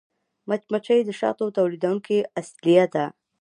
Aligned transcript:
مچمچۍ 0.47 0.99
د 1.05 1.09
شاتو 1.19 1.45
تولیدوونکې 1.57 2.17
اصلیه 2.39 2.85
ده 2.93 3.05